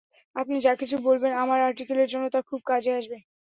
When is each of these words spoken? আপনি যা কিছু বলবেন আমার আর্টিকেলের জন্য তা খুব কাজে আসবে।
আপনি 0.35 0.57
যা 0.61 0.73
কিছু 0.75 0.95
বলবেন 1.07 1.31
আমার 1.43 1.59
আর্টিকেলের 1.61 2.11
জন্য 2.13 2.25
তা 2.29 2.39
খুব 2.49 2.59
কাজে 2.67 2.91
আসবে। 2.99 3.17